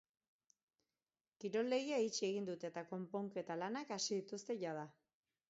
Kiroldegia 1.43 1.99
itxi 2.07 2.25
egin 2.31 2.49
dute 2.49 2.69
eta 2.71 2.85
konponketa 2.95 3.59
lanak 3.65 3.95
hasi 3.99 4.13
dituzte 4.19 4.59
jada. 4.67 4.89